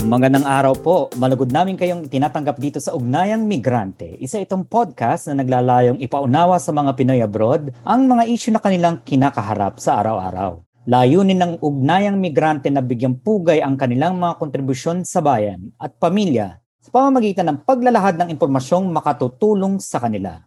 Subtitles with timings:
[0.00, 0.96] Magandang araw po.
[1.20, 4.16] Malugod namin kayong tinatanggap dito sa Ugnayang Migrante.
[4.16, 9.04] Isa itong podcast na naglalayong ipaunawa sa mga Pinoy abroad ang mga issue na kanilang
[9.04, 10.64] kinakaharap sa araw-araw.
[10.88, 16.56] Layunin ng Ugnayang Migrante na bigyang pugay ang kanilang mga kontribusyon sa bayan at pamilya
[16.80, 20.40] sa pamamagitan ng paglalahad ng impormasyong makatutulong sa kanila.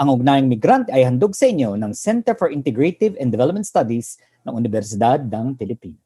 [0.00, 4.16] Ang Ugnayang Migrante ay handog sa inyo ng Center for Integrative and Development Studies
[4.48, 6.03] ng Universidad ng Pilipinas.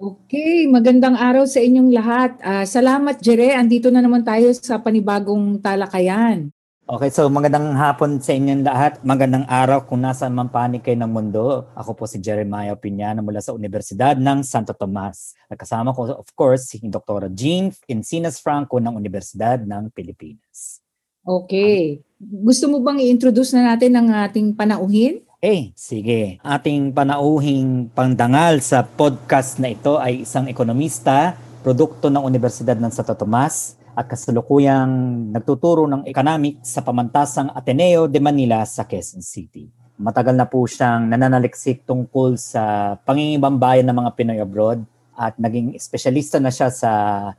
[0.00, 2.32] Okay, magandang araw sa inyong lahat.
[2.40, 6.48] Uh, salamat Jere, andito na naman tayo sa panibagong talakayan.
[6.88, 8.96] Okay, so magandang hapon sa inyong lahat.
[9.04, 11.68] Magandang araw kung nasaan man panig kayo ng mundo.
[11.76, 15.36] Ako po si Jeremiah Piñana mula sa Universidad ng Santo Tomas.
[15.52, 17.28] At kasama ko, of course, si Dr.
[17.36, 20.80] Jean Encinas Franco ng Universidad ng Pilipinas.
[21.28, 22.00] Okay.
[22.16, 25.20] Gusto mo bang i-introduce na natin ang ating panauhin?
[25.40, 26.36] Eh, sige.
[26.44, 31.32] Ating panauhing pangdangal sa podcast na ito ay isang ekonomista,
[31.64, 34.92] produkto ng Universidad ng Santo Tomas at kasalukuyang
[35.32, 39.64] nagtuturo ng economics sa pamantasang Ateneo de Manila sa Quezon City.
[39.96, 44.84] Matagal na po siyang nananaliksik tungkol sa pangingibang bayan ng mga Pinoy abroad
[45.16, 46.92] at naging espesyalista na siya sa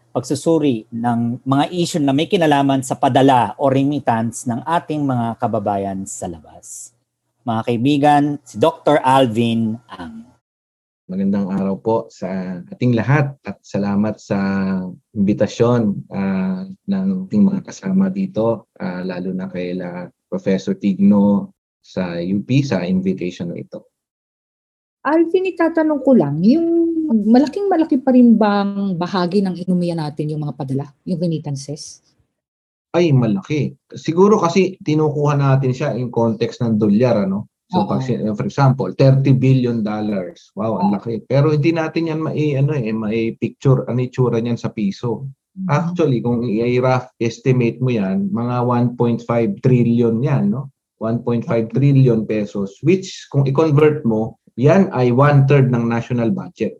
[0.09, 6.01] pagsusuri ng mga issue na may kinalaman sa padala o remittance ng ating mga kababayan
[6.09, 6.97] sa labas
[7.41, 9.01] mga kaibigan, si Dr.
[9.01, 10.29] Alvin Ang.
[11.09, 14.39] Magandang araw po sa ating lahat at salamat sa
[15.11, 21.51] imbitasyon uh, ng ating mga kasama dito, uh, lalo na kay la Professor Tigno
[21.83, 23.91] sa UP sa invitation na ito.
[25.01, 26.93] Alvin, itatanong ko lang, yung
[27.27, 32.05] malaking malaki pa rin bang bahagi ng inumiya natin yung mga padala, yung remittances?
[32.91, 33.71] Ay malaki.
[33.95, 37.51] Siguro kasi tinukuha natin siya in context ng dolyar ano.
[37.71, 38.03] So pag,
[38.35, 40.51] for example, 30 billion dollars.
[40.59, 41.23] Wow, ang laki.
[41.23, 45.31] Pero hindi natin yan mai ano eh mai picture ano itsura niyan sa piso.
[45.55, 45.67] Mm-hmm.
[45.71, 48.55] Actually, kung i-rough estimate mo yan, mga
[48.95, 50.71] 1.5 trillion yan, no?
[50.99, 56.75] 1.5 trillion pesos which kung i-convert mo, yan ay one-third ng national budget.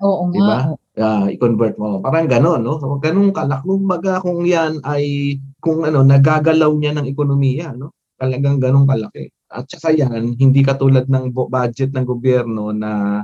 [0.00, 0.72] Oo nga.
[0.94, 1.98] Uh, i-convert mo.
[1.98, 2.78] Parang gano'n, no?
[2.78, 3.66] So, ganun kalak.
[3.66, 7.90] Kumbaga kung yan ay, kung ano, nagagalaw niya ng ekonomiya, no?
[8.14, 9.26] Talagang ganun kalaki.
[9.50, 13.22] At saka yan, hindi katulad ng budget ng gobyerno na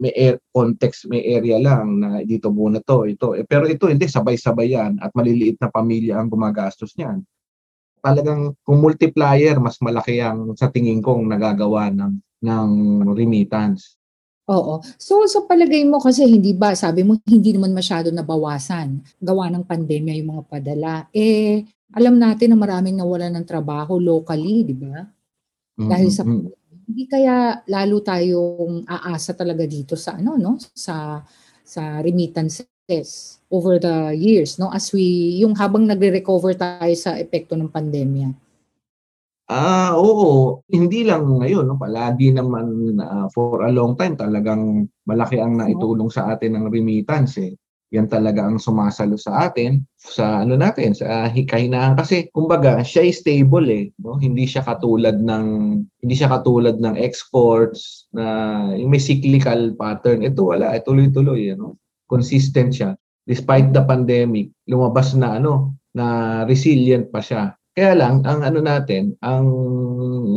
[0.00, 3.36] may air, context, may area lang na dito muna to, ito.
[3.36, 7.22] Eh, pero ito hindi, sabay-sabay yan at maliliit na pamilya ang gumagastos niyan.
[8.04, 12.12] Talagang kung multiplier, mas malaki ang sa tingin kong nagagawa ng,
[12.44, 12.70] ng
[13.12, 13.96] remittance.
[14.48, 14.84] Oo.
[15.00, 19.64] So sa palagay mo kasi hindi ba, sabi mo hindi naman masyado nabawasan gawa ng
[19.64, 20.92] pandemya yung mga padala.
[21.16, 21.64] Eh
[21.96, 25.00] alam natin na maraming nawalan ng trabaho locally, di ba?
[25.80, 25.88] Mm-hmm.
[25.88, 26.22] Dahil sa
[26.84, 31.24] hindi kaya lalo tayong aasa talaga dito sa ano no sa
[31.64, 37.72] sa remittances over the years no as we yung habang nagre-recover tayo sa epekto ng
[37.72, 38.43] pandemya.
[39.48, 40.64] Ah, oo.
[40.72, 41.76] Hindi lang ngayon, no?
[41.76, 47.36] palagi naman uh, for a long time talagang malaki ang naitulong sa atin ng remittance.
[47.36, 47.52] Eh.
[47.94, 53.14] Yan talaga ang sumasalo sa atin sa ano natin sa hikahinaan kasi kumbaga siya ay
[53.14, 55.46] stable eh no hindi siya katulad ng
[56.02, 61.56] hindi siya katulad ng exports na yung may cyclical pattern ito wala eh, tuloy-tuloy eh,
[61.56, 61.78] no
[62.10, 62.90] consistent siya
[63.30, 69.18] despite the pandemic lumabas na ano na resilient pa siya kaya lang, ang ano natin,
[69.18, 69.46] ang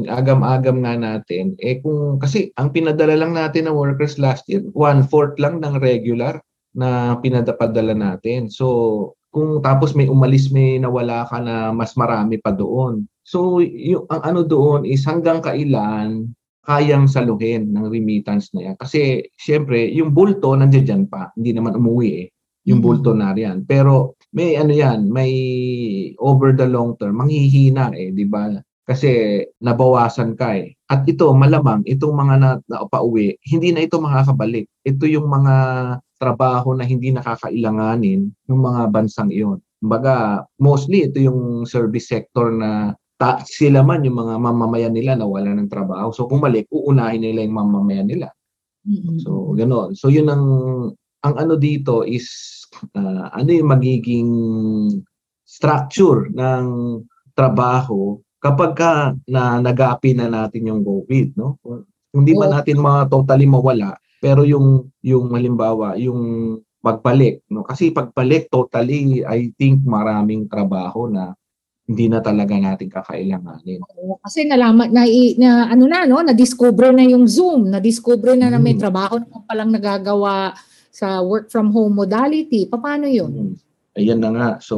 [0.09, 5.37] agam-agam nga natin, eh kung, kasi ang pinadala lang natin ng workers last year, one-fourth
[5.37, 6.41] lang ng regular
[6.73, 8.49] na pinadapadala natin.
[8.49, 13.05] So, kung tapos may umalis, may nawala ka na mas marami pa doon.
[13.21, 16.33] So, yung, ang ano doon is hanggang kailan
[16.65, 18.75] kayang saluhin ng remittance na yan.
[18.81, 21.31] Kasi, syempre, yung bulto nandiyan pa.
[21.37, 22.27] Hindi naman umuwi eh.
[22.67, 22.83] Yung mm-hmm.
[22.83, 23.63] bulto na riyan.
[23.63, 25.31] Pero, may ano yan, may
[26.19, 28.51] over the long term, manghihina eh, di ba?
[28.87, 30.75] Kasi nabawasan ka eh.
[30.87, 34.67] At ito, malamang, itong mga na, na pauwi, hindi na ito makakabalik.
[34.87, 35.55] Ito yung mga
[36.17, 39.59] trabaho na hindi nakakailanganin ng mga bansang iyon.
[39.77, 45.29] Kumbaga, mostly ito yung service sector na ta- sila man yung mga mamamayan nila na
[45.29, 46.09] wala ng trabaho.
[46.09, 48.33] So bumalik, uunahin nila yung mamamayan nila.
[49.21, 49.99] So ganoon.
[49.99, 50.45] So yun ang
[51.25, 52.25] ang ano dito is
[52.95, 54.31] uh, ano yung magiging
[55.47, 56.65] structure ng
[57.31, 58.93] trabaho kapag ka
[59.25, 61.57] na nagapi na natin yung COVID, no?
[62.13, 67.65] Hindi man natin mga totally mawala, pero yung yung halimbawa, yung pagbalik, no?
[67.65, 71.33] Kasi pagbalik totally I think maraming trabaho na
[71.87, 73.79] hindi na talaga natin kakailanganin.
[73.95, 75.07] Oo, kasi nalaman na,
[75.39, 78.81] na ano na no, na discover na yung Zoom, na discover na na may mm.
[78.83, 80.51] trabaho na palang nagagawa
[80.97, 82.65] sa work from home modality.
[82.65, 83.53] Paano yun?
[83.53, 83.55] Mm.
[84.01, 84.49] Ayan na nga.
[84.57, 84.75] So,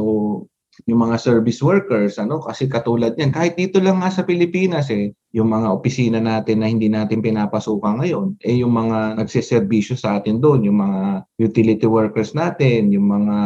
[0.84, 5.12] yung mga service workers, ano, kasi katulad yan, kahit dito lang nga sa Pilipinas, eh,
[5.32, 10.40] yung mga opisina natin na hindi natin pinapasukan ngayon, eh, yung mga nagsiservisyo sa atin
[10.40, 13.38] doon, yung mga utility workers natin, yung mga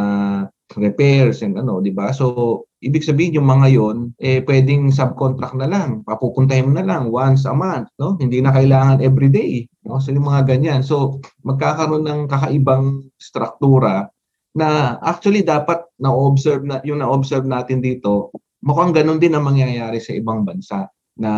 [0.73, 2.09] repairs and ano, di ba?
[2.09, 7.13] So, ibig sabihin yung mga yon eh, pwedeng subcontract na lang, papupuntahin mo na lang
[7.13, 8.17] once a month, no?
[8.17, 10.01] Hindi na kailangan everyday, no?
[10.01, 10.81] So, yung mga ganyan.
[10.81, 14.09] So, magkakaroon ng kakaibang struktura
[14.57, 18.33] na actually dapat na-observe na yung na-observe natin dito,
[18.65, 21.31] mukhang ganun din ang mangyayari sa ibang bansa na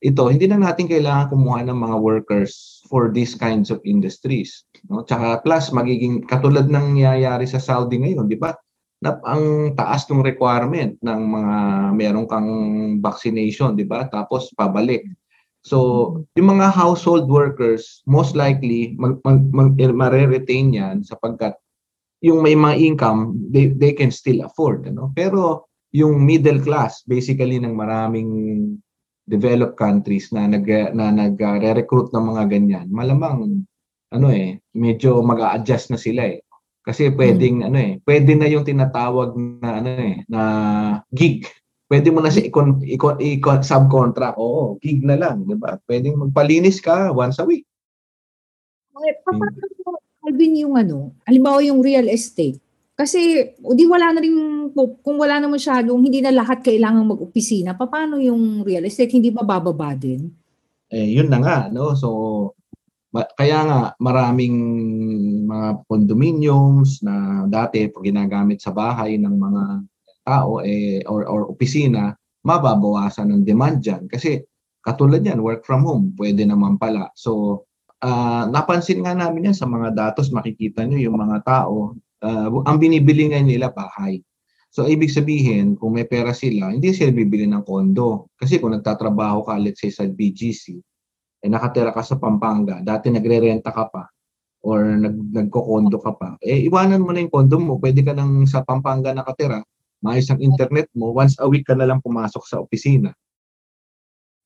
[0.00, 5.02] ito hindi na natin kailangan kumuha ng mga workers for these kinds of industries no
[5.02, 8.54] tsaka plus magiging katulad ng nangyayari sa Saudi ngayon di ba
[8.98, 11.56] na ang taas ng requirement ng mga
[11.94, 12.50] meron kang
[13.02, 15.02] vaccination di ba tapos pabalik
[15.66, 20.14] so yung mga household workers most likely mag, mag, mag, mag
[20.46, 21.58] yan sapagkat
[22.18, 24.86] yung may mga income, they, they can still afford.
[24.86, 25.14] Ano?
[25.14, 28.30] Pero yung middle class, basically ng maraming
[29.28, 30.64] developed countries na nag
[30.96, 33.64] na nagre-recruit ng mga ganyan, malamang
[34.12, 36.40] ano eh, medyo mag-a-adjust na sila eh.
[36.84, 37.68] Kasi pwedeng hmm.
[37.68, 40.40] ano eh, pwede na yung tinatawag na ano eh, na
[41.12, 41.44] gig.
[41.88, 44.36] Pwede mo na si icon, icon, icon subcontract.
[44.36, 45.80] Oo, gig na lang, 'di ba?
[45.88, 47.64] Pwedeng magpalinis ka once a week.
[48.92, 49.48] Okay, paano
[50.28, 52.60] Alvin, yung ano, halimbawa yung real estate.
[52.98, 54.34] Kasi, o di wala na rin,
[54.74, 59.14] kung wala na masyadong, hindi na lahat kailangan mag-opisina, paano yung real estate?
[59.14, 60.28] Hindi ba bababa din?
[60.90, 61.94] Eh, yun na nga, no?
[61.94, 62.08] So,
[63.12, 64.56] kaya nga maraming
[65.48, 69.62] mga condominiums na dati ginagamit sa bahay ng mga
[70.28, 72.12] tao eh, or, or opisina,
[72.44, 74.04] mababawasan ng demand dyan.
[74.12, 74.44] Kasi
[74.84, 77.08] katulad yan, work from home, pwede naman pala.
[77.16, 77.64] So,
[78.04, 82.76] uh, napansin nga namin yan sa mga datos, makikita nyo yung mga tao, uh, ang
[82.76, 84.20] binibili nga nila bahay.
[84.68, 88.28] So, ibig sabihin, kung may pera sila, hindi sila bibili ng kondo.
[88.36, 90.76] Kasi kung nagtatrabaho ka, let's say sa BGC,
[91.38, 94.04] eh nakatira ka sa Pampanga, dati nagre-renta ka pa,
[94.66, 98.46] or nag nagko-kondo ka pa, eh iwanan mo na yung kondo mo, pwede ka nang
[98.46, 99.62] sa Pampanga nakatira,
[100.02, 103.14] maayos ang internet mo, once a week ka na lang pumasok sa opisina.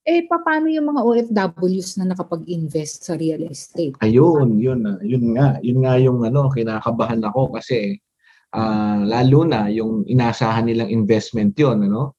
[0.03, 3.95] Eh, paano yung mga OFWs na nakapag-invest sa real estate?
[4.03, 5.63] Ayun, yun, yun nga.
[5.63, 8.03] Yun nga yung ano, kinakabahan ako kasi
[8.51, 11.87] uh, lalo na yung inasahan nilang investment yun.
[11.87, 12.19] Ano?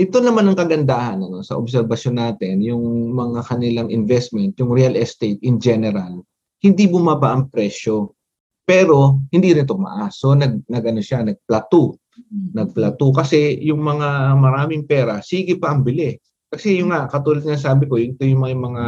[0.00, 5.36] Ito naman ang kagandahan ano, sa obserbasyon natin, yung mga kanilang investment, yung real estate
[5.44, 6.24] in general,
[6.64, 8.16] hindi bumaba ang presyo.
[8.64, 10.24] Pero hindi rin tumaas.
[10.24, 11.92] So nag, nag ano siya, nag-plateau.
[11.92, 12.48] Mm-hmm.
[12.56, 16.16] Nag-plateau kasi yung mga maraming pera, sige pa ang bili
[16.50, 18.84] kasi yung nga, katulad nga sabi ko, ito yung mga, mga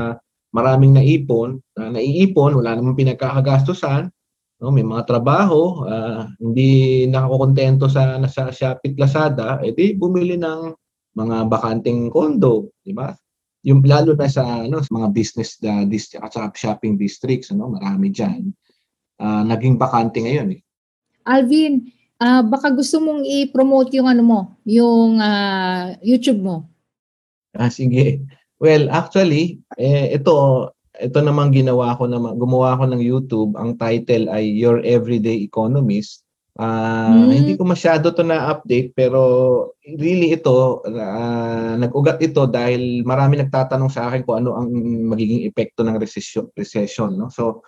[0.51, 4.11] maraming naipon, na naiipon, wala namang pinagkakagastusan,
[4.59, 10.75] no, may mga trabaho, uh, hindi nakakontento sa nasa Shopee Lazada, edi bumili ng
[11.13, 13.13] mga bakanting kondo, di ba?
[13.63, 17.71] Yung lalo na sa ano, sa mga business uh, district at sa shopping districts, ano,
[17.71, 18.51] marami diyan.
[19.23, 20.61] Uh, naging bakante ngayon eh.
[21.23, 21.87] Alvin,
[22.19, 26.67] uh, baka gusto mong i-promote yung ano mo, yung uh, YouTube mo.
[27.55, 28.25] Ah, sige.
[28.63, 30.35] Well, actually, eh, ito,
[30.99, 33.59] ito namang ginawa ko naman, gumawa ko ng YouTube.
[33.59, 36.22] Ang title ay Your Everyday Economist.
[36.53, 37.33] Uh, mm.
[37.33, 39.21] Hindi ko masyado to na-update pero
[39.97, 44.69] really ito, uh, nag-ugat ito dahil marami nagtatanong sa akin kung ano ang
[45.09, 46.53] magiging epekto ng recession.
[46.53, 47.33] recession no?
[47.33, 47.65] So,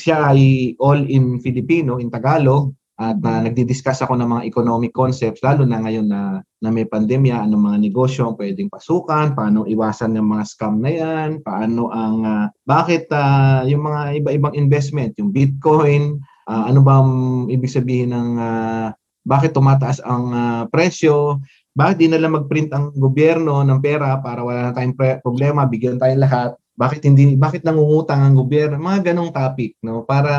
[0.00, 5.40] siya ay all in Filipino, in Tagalog at uh, nagdi-discuss ako ng mga economic concepts
[5.40, 10.12] lalo na ngayon na na may pandemya, anong mga negosyo ang pwedeng pasukan, paano iwasan
[10.12, 15.32] ng mga scam na yan, paano ang uh, bakit uh, yung mga iba-ibang investment, yung
[15.32, 17.12] Bitcoin, uh, ano ba ang
[17.46, 18.86] ibig sabihin ng uh,
[19.22, 21.38] bakit tumataas ang uh, presyo,
[21.70, 25.62] bakit di na lang mag-print ang gobyerno ng pera para wala na tayong pre- problema,
[25.70, 30.02] bigyan tayong lahat, bakit hindi bakit nangungutang ang gobyerno, mga ganong topic no?
[30.02, 30.32] Para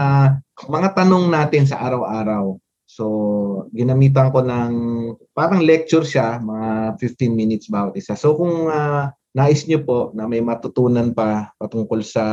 [0.67, 2.57] mga tanong natin sa araw-araw.
[2.91, 3.05] So,
[3.71, 4.73] ginamitan ko ng
[5.31, 8.19] parang lecture siya, mga 15 minutes bawat isa.
[8.19, 12.25] So, kung uh, nais niyo po na may matutunan pa patungkol sa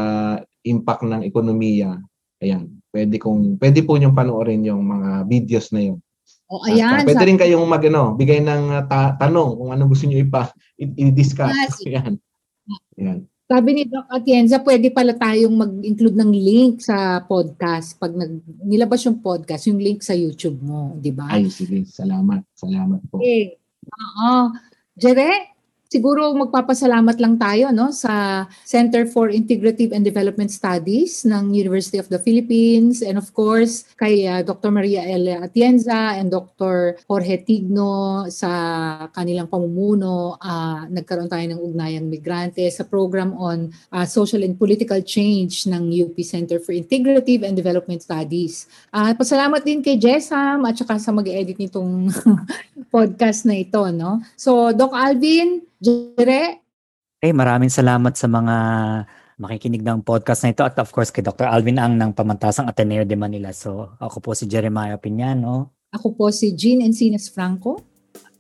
[0.67, 2.03] impact ng ekonomiya,
[2.43, 5.99] ayan, pwede kong pwede po niyo panoorin yung mga videos na yun.
[6.51, 7.05] O oh, ayan.
[7.05, 10.11] At, uh, pwede rin kayong mag ano, bigay ng uh, ta- tanong kung ano gusto
[10.11, 10.51] niyo ipa
[10.81, 11.55] i-discuss.
[11.55, 11.75] Yes.
[11.87, 12.13] Ayan.
[12.99, 13.19] Ayan.
[13.49, 19.09] Sabi ni Doc Atienza, pwede pala tayong mag-include ng link sa podcast pag nag, nilabas
[19.09, 21.33] yung podcast, yung link sa YouTube mo, di ba?
[21.33, 21.89] Ay, sige.
[21.89, 22.45] Salamat.
[22.53, 23.25] Salamat po.
[23.25, 23.57] Okay.
[23.89, 24.53] Oo.
[25.01, 25.57] Jere,
[25.89, 32.13] siguro magpapasalamat lang tayo no sa Center for Integrative and Development Studies ng University of
[32.13, 34.69] the Philippines and of course kay uh, Dr.
[34.69, 35.41] Maria L.
[35.41, 37.01] Atienza and Dr.
[37.09, 38.53] Jorge Tigno sa
[39.17, 45.01] kanilang pamumuno uh, nagkaroon tayo ng ugnayang migrante sa program on uh, social and political
[45.01, 48.69] change ng UP Center for Integrative and Development Studies.
[48.93, 52.13] Uh, pasalamat din kay Jessam at saka sa mag-edit nitong
[52.89, 54.21] podcast na ito no.
[54.35, 56.65] So Doc Alvin, Jere,
[57.19, 58.57] Eh, maraming salamat sa mga
[59.37, 61.47] makikinig ng podcast na ito at of course kay Dr.
[61.47, 63.51] Alvin Ang ng Pamantasang Ateneo de Manila.
[63.51, 65.75] So ako po si Jeremiah Piñano.
[65.89, 67.81] ako po si Jean Encinas Franco.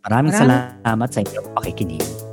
[0.05, 2.28] Maraming Maraming- salamat sa inyong pakikinig.